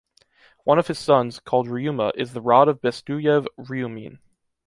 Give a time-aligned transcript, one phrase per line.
[0.63, 4.17] One of his sons, called Riouma is the rod of Bestoujev-Rioumine.